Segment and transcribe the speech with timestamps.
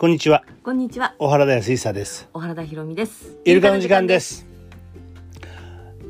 [0.00, 0.44] こんにちは。
[0.62, 1.14] こんにちは。
[1.18, 2.26] 小原田康久です。
[2.32, 3.36] 小原田博美です。
[3.44, 4.18] イルカの時間で。
[4.18, 4.46] す。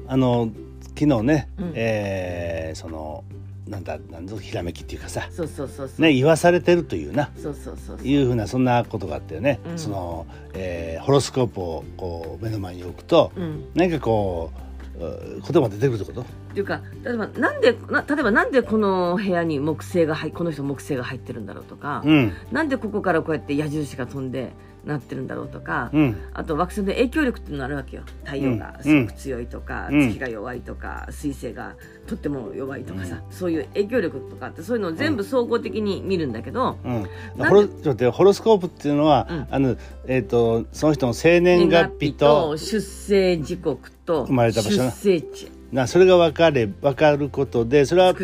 [0.07, 0.49] あの
[0.97, 3.25] 昨日ね、うんえーその
[3.67, 6.03] なんだなんぞひらめきっていうかさ、そうそうそうそう。
[6.03, 7.33] ね言わされてるというな。
[7.37, 8.07] そうそうそうそう。
[8.07, 13.71] いうふうなそんなことがあったよね、うんその、えーホロスコープをこう目の前に置くと、うん。
[13.75, 14.53] 何かこ
[15.01, 16.25] うう言葉出てくるってこと？
[16.51, 22.33] っていうか例えばなんでな例えばなんでこの部屋に木星が入この人木星が入ってるんだろうとか、うん。
[22.51, 24.53] なんでここからこうやって矢印が飛んで
[24.85, 26.17] なってるんだろうとか、うん。
[26.33, 28.03] あと惑星の影響力っていうのがあるわけよ。
[28.25, 30.09] 太陽がすごく強いとか、うん。
[30.09, 31.75] 月が弱いとか水星が
[32.07, 36.79] とっても弱いとかさ、そういう影響力とかってそういうのを全部総合的に見るんだけど、
[37.39, 39.47] ホロちょっとホロスコープっていうのは、うん。
[39.51, 39.77] あの
[40.07, 44.91] えっ、とその人の生年月日と出生時刻と生まれた場所な。
[44.91, 48.19] 出生地なそれが分かれ分かることでそれはコ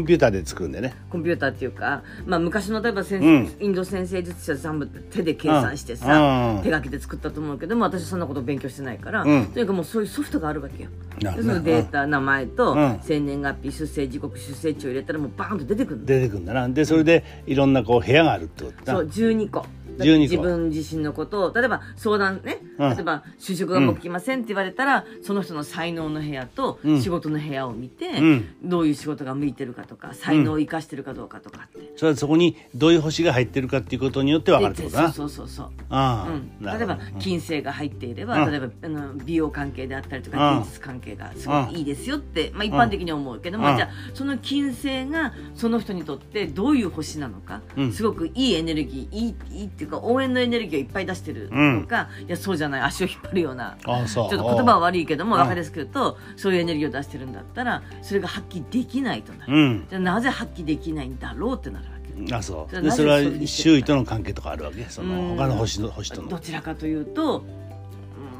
[0.00, 0.94] ンピューターで作るんでね。
[1.08, 3.56] コンピューターっていうか、まあ、昔の例えば先生、うん。
[3.60, 6.62] インド先生術者全部手で計算してうさ、ん。
[6.62, 9.46] 手書きで作ったと思うけども私そんなこと勉強してないから、うん。
[9.46, 10.90] とにかくもうそういうソフトがあるわけよ。
[11.20, 13.00] そのデータ、名前と、うん。
[13.02, 16.04] 生年月日出生時刻出生地を入れたらもうバーンと出てくるの。
[16.04, 16.68] 出てくるんだな。
[16.68, 19.66] でそれでいろんなこう部屋があるってことだそう12個12個
[19.98, 22.90] 自分自身のことを例えば相談ね、うん。
[22.90, 27.02] 例えば就職がもう来ませんって言われたら、その人の才能の部屋とうん。
[27.02, 28.54] 仕事の部屋を見て、うん。
[28.64, 31.92] どういう仕事が向いてるかとか才能を生かしてるかどうかとかって。
[31.96, 35.12] それはそこにどういう星が入ってるかっていうことによって分かるってことだな。
[35.12, 38.50] そうそうそうそうああうん、例えば金星が入っていれば、うん。
[38.50, 40.38] 例えばあの美容関係であったりとうん。
[40.38, 43.76] か芸術関係がすごくいいですよって、まあ、一般的に思うけども、うん。
[43.76, 47.92] じゃあその金星がその人にとってどういう星なのか、うん。
[47.92, 53.76] すごくいいエネルギーいいいいっていうか応援のエネルギーをいっぱい出してるのか、いやそうじゃない足を引っ張るような。
[53.82, 55.40] ちょっと言葉は悪いけどもうん。
[55.42, 59.86] 分かりやすく言うとそういうエネルギーを出してるんだったらそれが発揮できないとなる、うん。
[59.88, 62.34] じゃあなぜ発揮できないんだろうってなるわけ。
[62.34, 62.82] あそう。
[62.82, 64.84] でそれは周囲との関係とかあるわけ？
[64.88, 65.36] そのうん。
[65.36, 66.28] 他の星の星との。
[66.28, 67.61] どちらかというとうん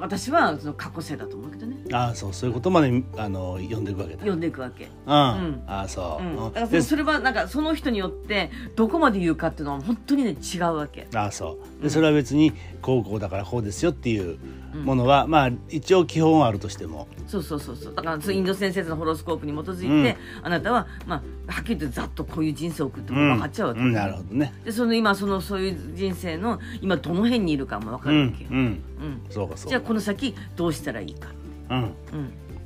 [0.02, 1.76] 私はその過去性だと思うけどね。
[1.92, 4.18] ああそうそういうことまであの読んでいくわけだ。
[4.18, 6.52] 読んでいくわけ、うん、ああそう、うん、うん。
[6.52, 11.06] だからでそそれはなんかその人によってどこまで言うかっていうのは本当にね違うわけ。
[11.14, 11.82] ああそう。
[11.82, 12.52] でそれは別に
[12.82, 14.38] こうこうだからこうですよっていう
[14.84, 17.06] ものは、まあ一応基本はあるとしても。
[17.28, 17.94] そうそうそうそう。
[17.94, 24.52] だからインド先生のホロスコープに基づいて、あなたは、まあ、はっきり言ってざっとこういう人生を送っても分かっちゃうわけ、うん、なるほどね。
[24.64, 29.22] でその今そのそういう人生の今どの辺にいるかも分かうんるわけよ、うんうん。
[29.30, 29.68] そうかそうか。
[29.70, 31.28] じゃあこの先どうしたらいいか、
[31.70, 31.94] うん。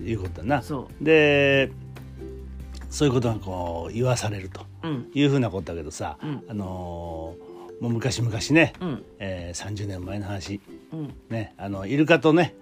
[0.01, 0.63] うん、いうことだな。
[0.63, 1.71] そで
[2.91, 4.65] そういうことがこう言わされると。
[5.15, 6.45] いうふうなことだけどさ、うん。
[6.49, 7.47] あのー
[7.79, 9.05] もう昔々ね、うん。
[9.19, 10.61] えー、30年前の話。
[10.69, 10.76] うん
[11.29, 12.55] ねあのイルカとね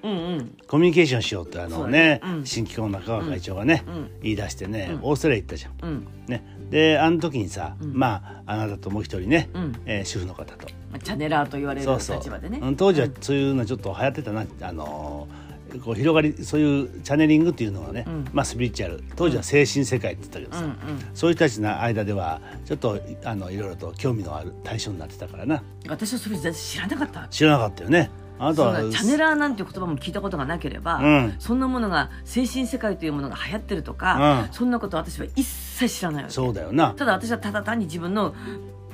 [0.67, 5.01] コミュニケーションしようってあのね新機構の中川会長がね、うん言い出してね、うん。
[5.03, 5.73] オーストラリア行ったじゃん。
[5.83, 6.07] うん。
[6.27, 7.93] ね、であの時にさ、うん。
[7.93, 9.73] まああなたともう一人ね、うん。
[9.85, 10.67] えー主婦の方と。
[10.91, 12.17] まあチャネラーと言われるそうそう。
[12.17, 12.59] 立場でね。
[12.63, 15.44] うん当時はそういうのちょっと流行ってたな、あのー
[15.79, 18.29] こう広がりそういうチャネリングっていうのはね、うん。
[18.33, 25.63] まあスピリチュアル当時は精神世界って言ったけどさ、うんうんそういう人たちの間ではちょっとあのいろいろと興味のある対象になってたからな。
[25.89, 27.29] 私はそれ全然知らなかった。
[27.29, 28.11] 知らなかったよね。
[28.39, 31.37] あなたはなチャネラーなんていう言葉も聞いたことがなければ、うん。
[31.39, 34.53] そんなものが精神世界というものが流行ってるとか、うん。
[34.53, 36.35] そんなこと私は一切知らないわけ。
[36.35, 36.95] そうだよな。
[36.97, 38.35] ただ私はただ単に自分の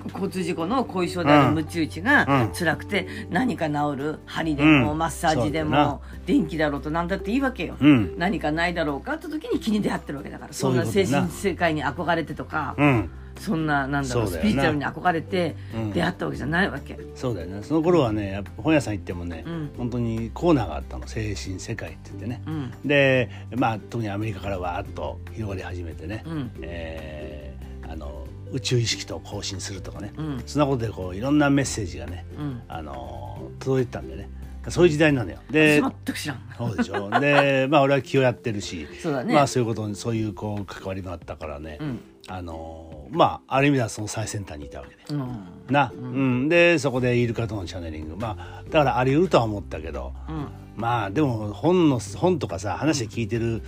[0.09, 1.55] 交通事故の後遺症であうん。
[1.55, 2.53] るムチ打ちうがん。
[2.53, 4.99] 辛くて何か治る針でもうん。
[4.99, 8.19] マッサージでも電気だろうと何だっていいわけよ、うん。
[8.19, 10.53] 何かないだろうかって時に気に出会ってるわけだから。
[10.53, 13.10] そそんな精神世界に憧れてとか、うん。
[13.39, 15.93] そんななんだろうスピリチュアルに憧れてうん。
[15.93, 19.71] 出会ったわけじゃないわけ、そうだよねその頃はね本屋さん行ってもね、うん。
[19.78, 22.72] 本当にコーナーがあったの精神世界って言ってね、うん。
[22.84, 26.50] でまあ特にアメリカからわーっと広がり始めてね、うん。
[26.62, 30.43] えーあの宇宙意識と交信するとかね、うん。
[30.47, 32.62] そんなことでこういろんなメッセージがね、うん。
[32.69, 34.28] あの届いてたんでね。
[34.69, 35.38] そういう時代なのよ。
[35.50, 36.41] で私全く知らん。
[36.56, 37.10] そうでしょ。
[37.21, 39.34] でまあ俺は気をやってるしそうだね。
[39.34, 42.00] まあそういうことにそういうこう関わりがあったからね、うん。
[42.28, 45.03] あのまあある意味ではその最先端にいたわけで。
[45.10, 45.47] うん。
[45.71, 46.48] な、うん。
[46.48, 48.16] でそこでイルカとのチャネリング。
[48.16, 50.13] まあだからあり得るとは思ったけど。
[50.28, 50.47] うん。
[50.77, 53.66] まあでも本の本とかさ話で聞いてると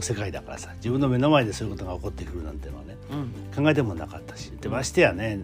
[0.00, 3.64] 世界だからさ自分の目の前でそういうことが起こってくるなんてのはねうん。
[3.64, 5.42] 考えてもなかったしでましてやね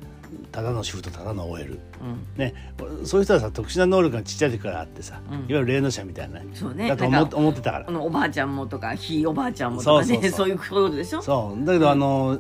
[0.52, 2.26] ただの主婦とただの OL うん。
[2.36, 2.54] ね。
[3.04, 5.34] そういう人はさ特殊な能力がちっちゃい時からあってさ、うん。
[5.34, 6.46] いわゆる霊能者みたいなね。
[6.52, 6.88] そうね。
[6.88, 7.88] だと思思ってたから。
[7.88, 10.32] あのおばあちゃんもとかひいおばあちゃんもとかねそうそうそう。
[10.32, 11.22] そういうことでしょ？
[11.22, 11.64] そう。
[11.64, 12.38] だけどあの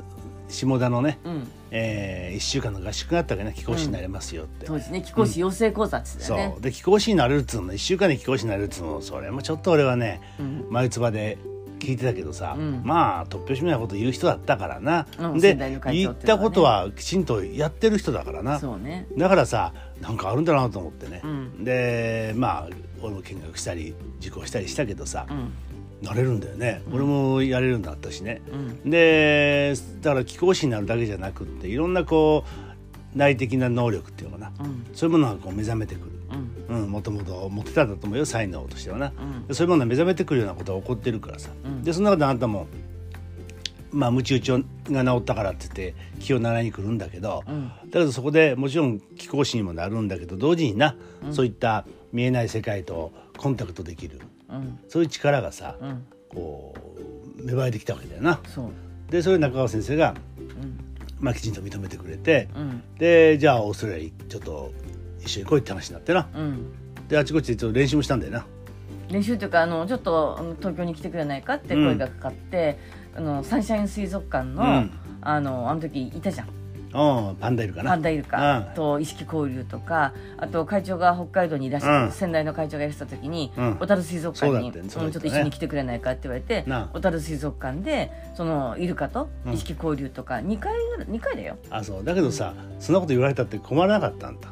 [0.48, 1.48] 下田のね、うん。
[1.70, 3.54] え1週間の合宿があったわけね。
[3.56, 5.00] 貴公子になれますよって、当時ね。
[5.02, 6.60] 貴公子養成講座っつってねそう。
[6.62, 10.66] で貴公子になれるっつうの1週間で貴公子になれるっつうのそれもちょっと俺はねうん。
[10.70, 11.38] 眉唾で
[11.78, 12.82] 聞いてたけどさ、うん。
[12.84, 18.60] まあ突拍子もないこと言う人だったからな、うんで先代の会言ったことはきちんとやってる人だからな。
[18.78, 19.06] ね。
[19.16, 21.64] だからさなんかあるんだなと思ってね、うん。
[21.64, 22.68] でまあ
[23.00, 25.52] 俺も見学したり受講したりしたけどさ、うん。
[26.00, 28.90] なれるんだよね、俺もやれるようになったしね、うん。
[28.90, 32.44] でだから貴公子になるだけじゃなくっていろんなこ
[33.14, 34.86] う内的な能力っていうのかな、うん。
[34.94, 36.12] そういうものがこう目覚めてくる。
[36.68, 36.82] うん。
[36.82, 39.46] うん、もともと持ってたんだと思うよ才能としてはな、うん。
[39.46, 41.82] でそういうものが目覚めてくるようなことが起こってるからさ、うん。
[41.82, 42.66] でその中であなたも
[43.90, 44.52] まあムチ打ち
[44.90, 47.68] が治ったからって言って気を習いに来るんだけど、うん。
[47.68, 50.94] だけどそこでもちろん貴公子にもなるんだけど同時にな、
[51.30, 54.20] そういった見えない世界とコンタクトできる。
[54.50, 54.78] うん。
[54.88, 56.06] そういう力がさ、うん。
[56.28, 56.74] こ
[57.38, 58.40] う芽生えてきたわけだよな。
[58.46, 58.70] そう。
[59.10, 60.78] でそれを中川先生が、うん。
[61.20, 62.82] まあ、きちんと認めてくれて、うん。
[62.98, 64.72] でじゃあオーストラリアちょっと
[65.22, 66.28] 一緒に来いって話になってな。
[66.34, 66.72] うん。
[67.08, 68.46] であちこちでちょっと練習もしたんだよな。
[69.10, 72.78] 練習というかあのちょっと東京に来てくれないかって声がかかって、
[73.14, 74.90] あのサンシャイン水族館の、うん。
[75.20, 76.48] あのあの時いたじゃん。
[76.90, 77.90] うん、パンダいるかな。
[77.90, 78.74] パンダイルカうん。
[78.74, 82.06] と意識交流とかあと会長が北海道にいらっしゃうん。
[82.06, 83.76] る仙台の会長がいらっした時にうん。
[83.76, 89.52] 小樽水族館にちょっと一緒に来てくれないかって言われて小樽水族館でそのイルカとうん。
[89.52, 90.72] 意識交流とか2回
[91.08, 91.58] 二回だよ。
[91.68, 92.04] あそう。
[92.04, 94.48] だけどさそんなこと言われたって困らなかったんだ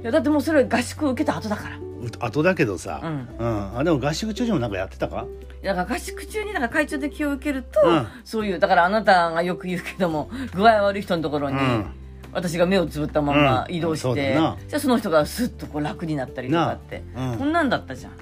[0.00, 1.76] いやだってもうそれ合宿受けた後だから。
[1.76, 1.80] う
[2.20, 3.28] 後だけどさ、うん。
[3.38, 3.78] うん。
[3.78, 5.26] あでも合宿中にもなんかやってたか？
[5.62, 8.06] だから合宿中にだから会長で気を受けると、うん。
[8.24, 11.86] そういうだからあなたがよく言うけども具合悪い人のところに、うん。
[12.32, 14.56] 私が目をつぶったままうん移動して、だよな。
[14.66, 17.38] じゃあその人がスッとこう楽になったりとかって、うん。
[17.38, 18.12] こんなんだったじゃん。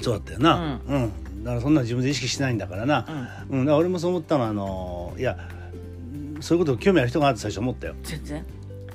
[0.00, 0.80] そうだったよな。
[0.86, 3.06] うん、だからそんな自分で意識しないんだからな、
[3.48, 3.60] うん。
[3.60, 5.36] だから俺もそう思ったのはあのいや
[6.40, 8.44] そういうこと興味ある人があって最初思ったよ、全然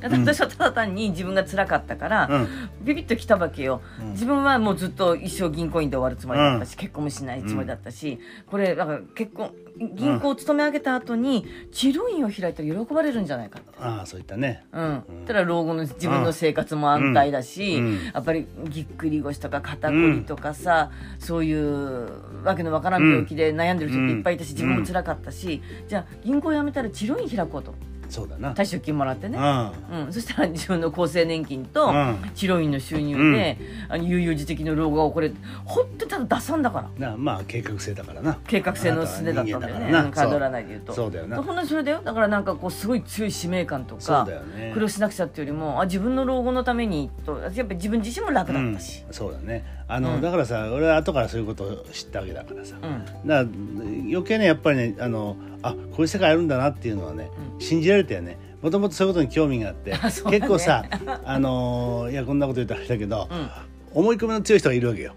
[0.01, 2.47] 私はただ単に自分が辛かったから、うん。
[2.83, 4.11] ビビッときたわけよ、うん。
[4.11, 13.69] 自分はもうずっと一生銀行員で終わるつもりだったし、結婚もしないつもりだったし、これだから結婚銀行を勤め上げた後に治療院を開いたら喜ばれるんじゃないかって。
[13.79, 14.65] ああそういったね。
[14.71, 17.81] うん、たら老後の自分の生活も安泰だし、
[18.13, 27.73] やっぱりぎっくり腰とか肩こりとかさ、そういうわけのわからん病気で悩んでる人っていっぱいいたし、うん自分も辛かったし、じゃあ銀行辞めたら治療院開こうと
[28.11, 28.53] そうだな。
[28.53, 30.05] 退職金もらってね、うん。
[30.05, 32.31] うん、そしたら自分の厚生年金とうん。
[32.35, 35.31] 治療院の収入で、あの悠々自適の老後が起これ
[35.65, 37.09] ほんとただ出さんだから。
[37.09, 38.37] なまあ計画性だからな。
[38.45, 39.85] 計画性のすねだったんだよね。
[39.87, 40.59] あなたは人間だからな。
[40.59, 40.93] うんカード占いで言うと。
[40.93, 41.11] そう。
[41.11, 41.41] だよな。
[41.41, 42.01] ほんとにそれだよ。
[42.03, 44.71] だからなんかこうすごい強い使命感とそうかだよね。
[44.73, 49.63] 苦労しなくちゃっていうよりもあ自分の老後のためにとやっぱり自分自身も楽だったし、うん、そうだね。
[49.87, 50.21] あの、うん。
[50.21, 53.05] だからさ俺は後からそういうことを知ったわけだからさ、うん。
[53.05, 57.29] だから余計ねやっぱりねあのあこういう世界あるんだなっていうのはね、
[57.59, 58.37] 信じられたよね。
[58.61, 59.97] もともとそういうことに興味があって ね。
[59.99, 60.85] 結構さ
[61.25, 63.49] あのいやこんなこと言ったらあれだけど、うん。
[63.93, 65.13] 思い込みの強い人がいるわけよ。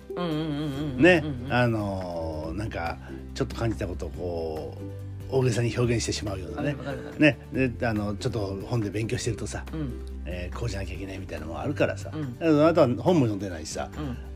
[0.96, 2.98] ね、あのなんか
[3.34, 5.03] ちょっと感じたことをこう
[5.38, 6.76] 大げさに表現してしまうようなね。
[7.18, 7.38] ね。
[7.52, 9.92] であのちょっと本で勉強してるとさ、うん。
[10.26, 12.62] えーこうじゃなきゃいけないみたいなのもあるからさ、うん。
[12.62, 13.90] あなたは本も読んでないしさ、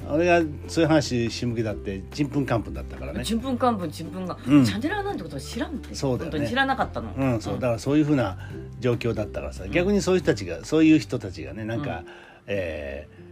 [0.06, 0.14] うん。
[0.14, 3.24] 俺がそういう話し向けだってちんぷんかんぷんだったからね。
[3.24, 4.64] ちんぷんかんぷんちんぷんが、うん。
[4.64, 5.94] チャンネラーなんてことは知らんって。
[5.94, 6.38] そうだよね。
[6.38, 7.12] 本当に知らなかったの。
[7.16, 7.54] うんそう。
[7.54, 8.38] だからそういうふうな
[8.80, 12.04] 状況だったからさ、逆にそういう人たちがそういう人たちがねなんか、
[12.46, 13.28] えー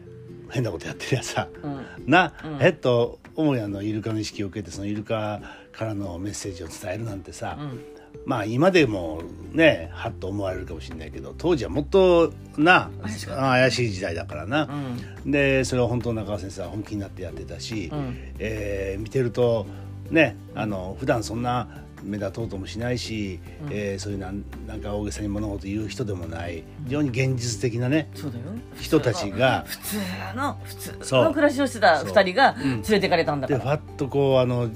[0.48, 1.84] 変なことやってりゃさうん。
[2.06, 2.62] な、うん。
[2.62, 5.40] えっと主にあのイルカの意識を受けてそのイルカ
[5.76, 7.84] からのメッセージを伝えるなんてさ、うん。
[8.24, 12.90] まあ今でもねはっと思われるかもしれないけど当時はもっとな
[13.26, 14.70] 怪しい時代だからな、
[15.24, 15.30] うん。
[15.30, 18.16] でそれを本当中川先生は本気になってやってたし、うん。
[18.38, 19.66] えー見てると
[20.10, 21.68] ねあの普段そんな
[22.02, 23.68] 目立とうともしないし、うん。
[23.70, 28.44] えーそういうなんなんか大げさに物事言う人でもない非常に現実的なねそうだよ。
[28.80, 29.96] 人たちが普通
[30.36, 32.08] の普通の暮らしをしてたそう。
[32.08, 32.70] 二人がうん。
[32.80, 33.58] 連れてかれたんだから。
[33.58, 34.70] でファッとこうあの、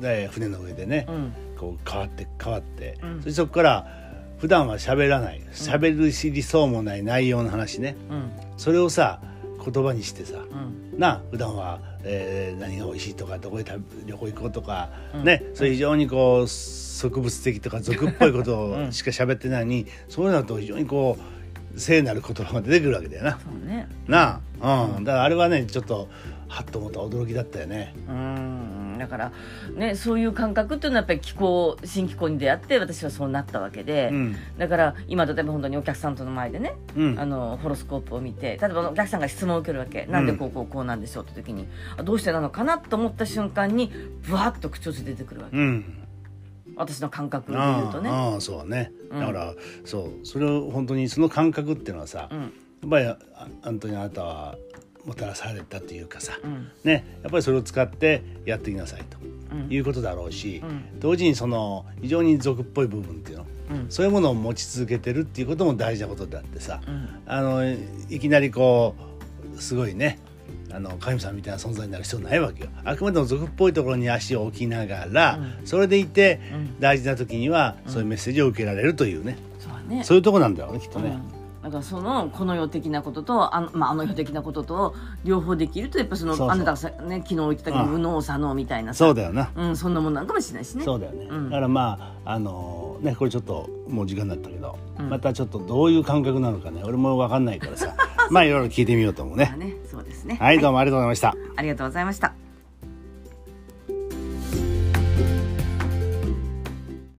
[0.00, 1.32] ね、船の上でね、うん。
[1.58, 3.16] こう変わって変わって、うん。
[3.16, 3.86] そしてそこから
[4.38, 7.96] 普段は喋らない喋るしりそうもない内容の話ね。
[8.10, 8.30] うん。
[8.56, 9.20] それをさ
[9.64, 10.98] 言葉にしてさ、うん。
[10.98, 15.24] な普段は、えー何が美味しいとかどこへ旅旅行行こうとか、うん。
[15.24, 21.18] ねそういう非常にこう植物的とか俗っぽいことしか喋ってないのに、そういうのだと非常にこ
[21.74, 23.38] う聖なる言葉が出てくるわけだよな。
[23.66, 23.88] ね。
[24.06, 26.08] なあ、うん、だからあれはねちょっと
[26.48, 27.94] はっと思った驚きだったよね。
[28.08, 29.32] うんだから
[29.74, 34.36] ねそういう感覚っていうのはやっぱり気候新気候に出会って私はそうなったわけで、うん。
[34.56, 37.18] だから今例えば本当にお客さんとの前でね、うん。
[37.18, 46.06] あのホロスコープを見て例えばお客さんが質問を受けるわけ、なんでこうこうこうなんでしょうって時にあどうしてなのかなと思った瞬間にぶわっと口調で出てくるわけ、うん。
[46.76, 48.10] 私の感覚で言あうとね。
[48.10, 48.92] あああそうね。
[49.10, 49.20] うん。
[49.20, 50.26] だから、そう。
[50.26, 52.40] それを本当にその感覚っていうのはさ、うん。
[52.40, 52.50] やっ
[52.90, 53.18] ぱりあ
[53.62, 54.58] 本当にあなたは
[55.06, 56.70] もたらされたというかさ、うん。
[56.84, 59.16] ねやっぱりそれを使ってやっていきなさいと
[59.72, 61.00] いうことだろうし、うん。
[61.00, 63.86] 同時にその非常に俗っぽい部分っていうの、うん。
[63.88, 67.08] そういうものを持ち続けてるっていうことも大事なことであってさ、うん。
[67.24, 67.64] あの
[68.10, 68.94] いきなりこ
[69.56, 70.18] うすごいね
[70.72, 72.70] あの神さんみたいな存在になる必要ないわけよ。
[72.84, 76.80] あくまでも俗っぽいところに足を置きながら、それでいて、うん。
[76.80, 80.04] 大事な時にはそういうメッセージを受けられるというね、そうだね。
[80.04, 81.16] そういうとこなんだろうねきっとね。
[81.66, 84.94] うんだからそのこの世的なこととあの,、まあ、あの世的なことと
[85.24, 87.90] 両方できるとやっぱそのあなたがさ、ね、昨日言ってたけどうん。
[87.90, 89.04] 右脳左脳みたいなさ。
[89.04, 90.84] そうだよな、うん、そんなもんなんかもしれないしね。
[90.84, 91.50] そうだよね、うん。
[91.50, 95.10] だからまああのねこれちょっともう時間になったけど、うん。
[95.10, 97.94] またちょっとどういう感覚なのかね俺も分かんないからさ。
[98.30, 99.46] まあいろいろ聞いてみようと思うね。
[99.46, 99.76] まあね。
[99.90, 100.36] そうですね。
[100.40, 100.60] はい。
[100.60, 102.45] どうもありがとうございました、ありがとうございました